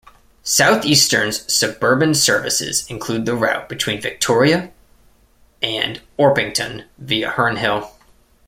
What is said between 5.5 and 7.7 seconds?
and Orpington via Herne